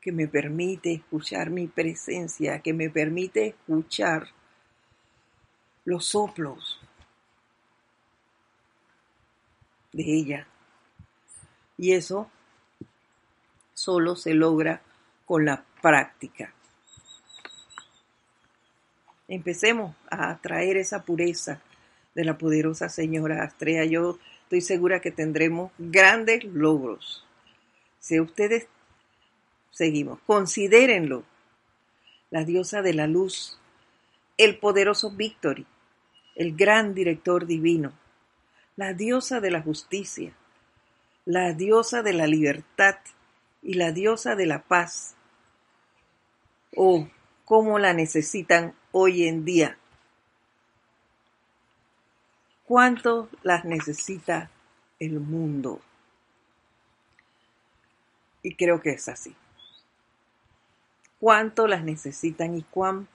[0.00, 4.28] que me permite escuchar mi presencia, que me permite escuchar
[5.84, 6.80] los soplos
[9.92, 10.46] de ella.
[11.76, 12.30] Y eso
[13.74, 14.82] solo se logra
[15.24, 16.52] con la práctica.
[19.28, 21.60] Empecemos a traer esa pureza
[22.14, 23.84] de la poderosa señora Astrea.
[23.84, 27.26] Yo estoy segura que tendremos grandes logros.
[27.98, 28.68] Si ustedes
[29.72, 31.24] seguimos, considérenlo.
[32.30, 33.58] La diosa de la luz,
[34.36, 35.66] el poderoso Victory,
[36.34, 37.92] el gran director divino,
[38.76, 40.32] la diosa de la justicia,
[41.24, 42.96] la diosa de la libertad
[43.62, 45.14] y la diosa de la paz.
[46.76, 47.08] Oh,
[47.44, 49.76] cómo la necesitan hoy en día.
[52.64, 54.50] ¿Cuánto las necesita
[54.98, 55.82] el mundo?
[58.42, 59.36] Y creo que es así.
[61.20, 63.06] ¿Cuánto las necesitan y cuán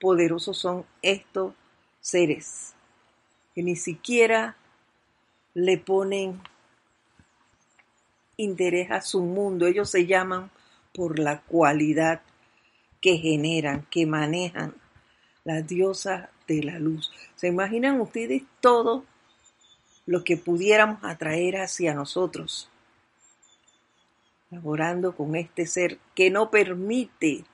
[0.00, 1.52] poderosos son estos
[2.00, 2.72] seres
[3.54, 4.56] que ni siquiera
[5.52, 6.40] le ponen
[8.38, 9.66] interés a su mundo?
[9.66, 10.50] Ellos se llaman
[10.94, 12.22] por la cualidad
[13.02, 14.74] que generan, que manejan,
[15.46, 17.12] la diosa de la luz.
[17.36, 19.04] ¿Se imaginan ustedes todo
[20.04, 22.68] lo que pudiéramos atraer hacia nosotros?
[24.50, 27.44] Laborando con este ser que no permite,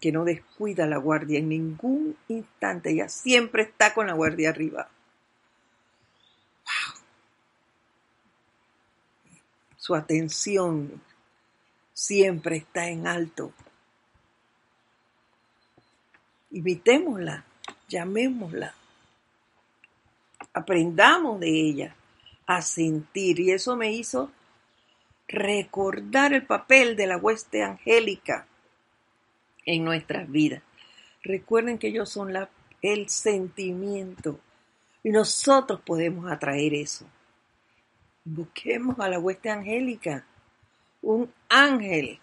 [0.00, 2.90] que no descuida la guardia en ningún instante.
[2.90, 4.88] Ella siempre está con la guardia arriba.
[9.76, 11.02] Su atención
[11.92, 13.52] siempre está en alto.
[16.50, 17.44] Imitémosla,
[17.88, 18.74] llamémosla,
[20.52, 21.96] aprendamos de ella
[22.46, 23.40] a sentir.
[23.40, 24.30] Y eso me hizo
[25.28, 28.46] recordar el papel de la hueste angélica
[29.64, 30.62] en nuestras vidas.
[31.22, 32.48] Recuerden que ellos son la,
[32.82, 34.38] el sentimiento
[35.02, 37.04] y nosotros podemos atraer eso.
[38.24, 40.24] Busquemos a la hueste angélica
[41.02, 42.18] un ángel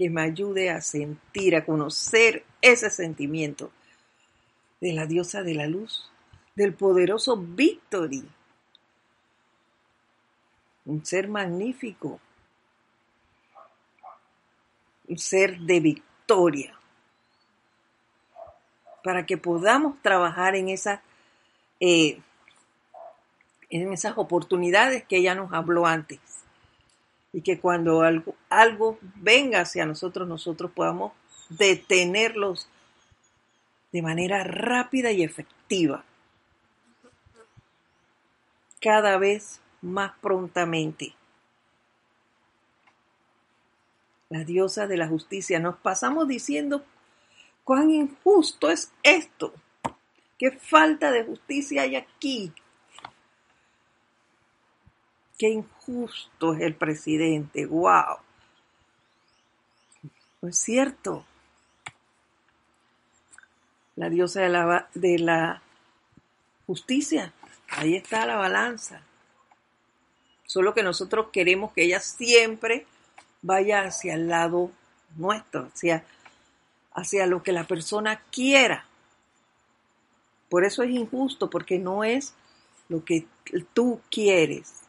[0.00, 3.70] que me ayude a sentir, a conocer ese sentimiento
[4.80, 6.10] de la diosa de la luz,
[6.56, 8.26] del poderoso Victory,
[10.86, 12.18] un ser magnífico,
[15.06, 16.74] un ser de victoria,
[19.04, 22.22] para que podamos trabajar en eh,
[23.68, 26.20] en esas oportunidades que ella nos habló antes
[27.32, 31.12] y que cuando algo, algo venga hacia nosotros, nosotros podamos
[31.48, 32.68] detenerlos
[33.92, 36.04] de manera rápida y efectiva,
[38.80, 41.14] cada vez más prontamente.
[44.28, 46.84] La diosa de la justicia, nos pasamos diciendo
[47.64, 49.52] cuán injusto es esto,
[50.38, 52.52] qué falta de justicia hay aquí,
[55.40, 58.18] qué injusto es el presidente, wow.
[60.42, 61.24] No es cierto.
[63.96, 65.62] La diosa de la, de la
[66.66, 67.32] justicia,
[67.70, 69.00] ahí está la balanza.
[70.44, 72.86] Solo que nosotros queremos que ella siempre
[73.40, 74.70] vaya hacia el lado
[75.16, 76.04] nuestro, hacia,
[76.92, 78.84] hacia lo que la persona quiera.
[80.50, 82.34] Por eso es injusto, porque no es
[82.90, 83.26] lo que
[83.72, 84.80] tú quieres.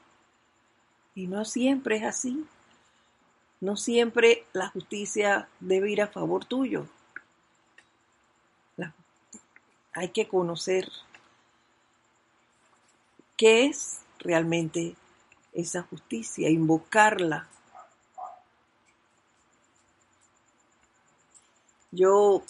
[1.22, 2.44] Y no siempre es así.
[3.60, 6.88] No siempre la justicia debe ir a favor tuyo.
[9.94, 10.90] hay que conocer
[13.38, 14.96] qué es realmente
[15.54, 17.48] esa justicia, invocarla.
[21.92, 22.42] Yo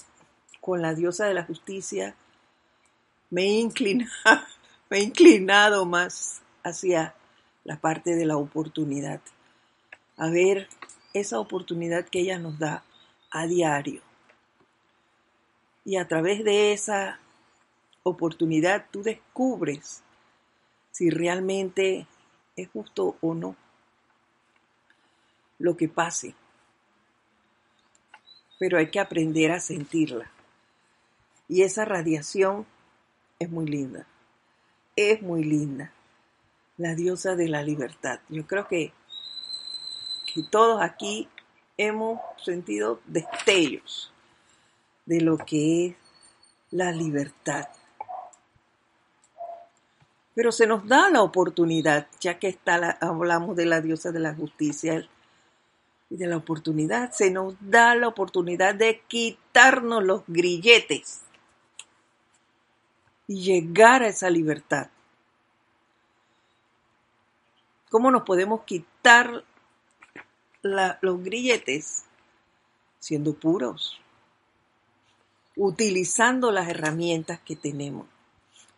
[0.62, 2.16] con la diosa de la justicia
[3.32, 4.12] me he inclinado,
[4.90, 7.16] me he inclinado más hacia
[7.64, 9.22] la parte de la oportunidad,
[10.18, 10.68] a ver
[11.14, 12.84] esa oportunidad que ella nos da
[13.32, 14.02] a diario.
[15.84, 17.20] Y a través de esa
[18.04, 20.04] oportunidad tú descubres
[20.92, 22.08] si realmente
[22.56, 23.56] es justo o no
[25.60, 26.36] lo que pase.
[28.60, 30.32] Pero hay que aprender a sentirla.
[31.48, 32.66] Y esa radiación
[33.40, 34.06] es muy linda.
[34.96, 35.92] Es muy linda
[36.82, 38.20] la diosa de la libertad.
[38.28, 38.92] Yo creo que,
[40.50, 41.30] todos aquí
[41.78, 44.12] hemos sentido destellos
[45.06, 45.96] de lo que es
[46.72, 47.68] la libertad.
[50.34, 54.34] Pero se nos da la oportunidad, ya que está hablamos de la diosa de la
[54.34, 55.08] justicia
[56.10, 61.22] y de la oportunidad, se nos da la oportunidad de quitarnos los grilletes
[63.28, 64.90] y llegar a esa libertad.
[67.92, 69.44] ¿Cómo nos podemos quitar
[70.62, 72.06] los grilletes?
[73.00, 74.00] Siendo puros,
[75.58, 78.08] utilizando las herramientas que tenemos.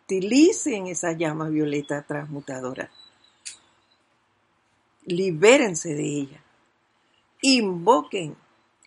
[0.02, 2.90] Utilicen esa llama violeta transmutadora.
[5.04, 6.42] Libérense de ella.
[7.40, 8.36] Invoquen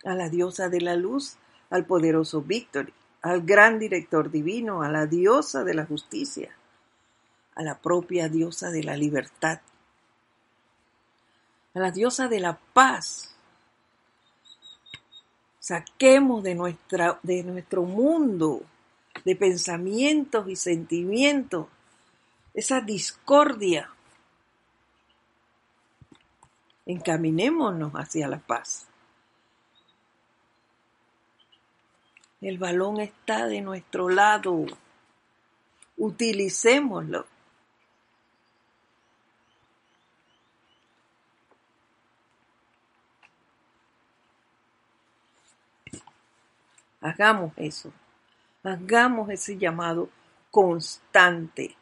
[0.04, 1.38] a la diosa de la luz,
[1.70, 6.54] al poderoso Víctor, al gran director divino, a la diosa de la justicia,
[7.54, 9.60] a la propia diosa de la libertad,
[11.78, 13.34] a la diosa de la paz.
[15.60, 18.62] Saquemos de, nuestra, de nuestro mundo
[19.24, 21.66] de pensamientos y sentimientos,
[22.54, 23.90] esa discordia.
[26.86, 28.86] Encaminémonos hacia la paz.
[32.40, 34.64] El balón está de nuestro lado.
[35.96, 37.26] Utilicémoslo.
[47.08, 47.90] Hagamos eso.
[48.62, 50.10] Hagamos ese llamado
[50.50, 51.74] constante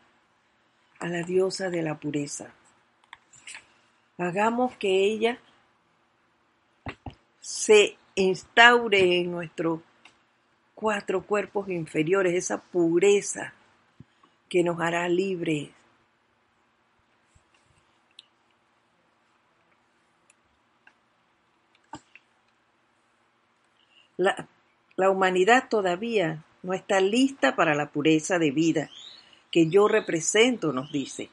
[1.00, 2.54] a la diosa de la pureza.
[4.18, 5.40] Hagamos que ella
[7.40, 9.80] se instaure en nuestros
[10.76, 13.52] cuatro cuerpos inferiores, esa pureza
[14.48, 15.70] que nos hará libres.
[24.18, 24.48] La,
[24.96, 28.90] la humanidad todavía no está lista para la pureza de vida
[29.50, 31.30] que yo represento, nos dice.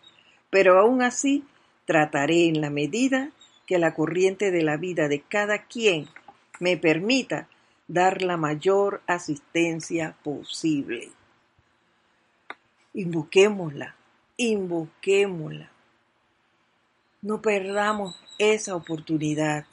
[0.49, 1.43] Pero aún así,
[1.85, 3.31] trataré en la medida
[3.65, 6.07] que la corriente de la vida de cada quien
[6.59, 7.47] me permita
[7.87, 11.09] dar la mayor asistencia posible.
[12.93, 13.95] Invoquémosla,
[14.37, 15.69] invoquémosla.
[17.21, 19.65] No perdamos esa oportunidad.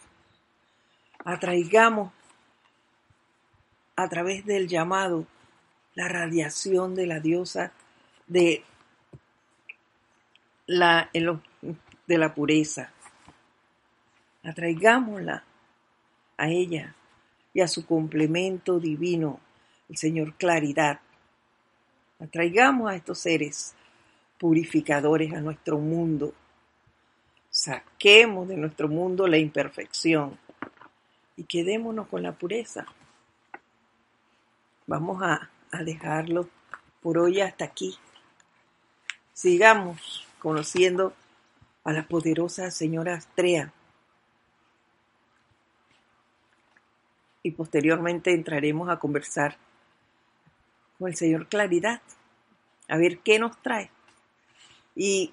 [1.24, 2.12] Atraigamos
[4.02, 5.26] a través del llamado
[5.94, 7.72] la radiación de la diosa
[8.26, 8.62] de
[10.66, 12.92] la, de la pureza.
[14.42, 15.44] Atraigámosla
[16.36, 16.94] a ella
[17.52, 19.40] y a su complemento divino,
[19.88, 21.00] el Señor Claridad.
[22.20, 23.74] Atraigamos a estos seres
[24.38, 26.32] purificadores a nuestro mundo.
[27.50, 30.38] Saquemos de nuestro mundo la imperfección
[31.36, 32.86] y quedémonos con la pureza.
[34.90, 35.48] Vamos a
[35.84, 36.48] dejarlo
[37.00, 37.96] por hoy hasta aquí.
[39.32, 41.14] Sigamos conociendo
[41.84, 43.72] a la poderosa señora Astrea.
[47.44, 49.58] Y posteriormente entraremos a conversar
[50.98, 52.02] con el señor Claridad,
[52.88, 53.92] a ver qué nos trae.
[54.96, 55.32] Y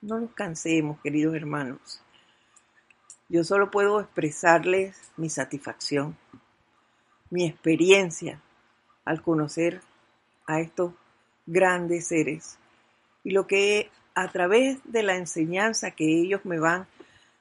[0.00, 2.02] no nos cansemos, queridos hermanos.
[3.28, 6.16] Yo solo puedo expresarles mi satisfacción,
[7.30, 8.40] mi experiencia
[9.04, 9.80] al conocer
[10.46, 10.92] a estos
[11.46, 12.58] grandes seres
[13.24, 16.86] y lo que a través de la enseñanza que ellos me van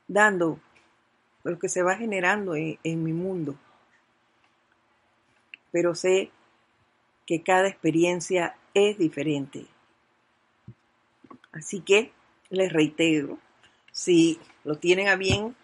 [0.08, 0.60] dando,
[1.44, 3.56] lo que se va generando en, en mi mundo.
[5.72, 6.32] Pero sé
[7.26, 9.66] que cada experiencia es diferente.
[11.52, 12.12] Así que
[12.50, 13.38] les reitero,
[13.92, 15.56] si lo tienen a bien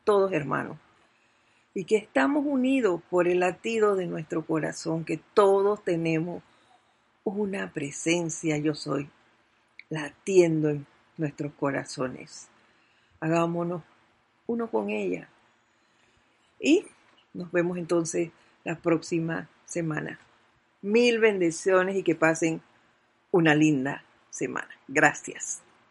[0.03, 0.77] todos hermanos
[1.73, 6.41] y que estamos unidos por el latido de nuestro corazón, que todos tenemos
[7.25, 9.09] una presencia yo soy
[9.89, 10.85] latiendo en
[11.17, 12.47] nuestros corazones.
[13.19, 13.81] Hagámonos
[14.47, 15.27] uno con ella.
[16.59, 16.85] Y
[17.33, 18.31] nos vemos entonces
[18.63, 20.19] la próxima semana.
[20.81, 22.61] Mil bendiciones y que pasen
[23.31, 24.69] una linda semana.
[24.87, 25.64] Gracias.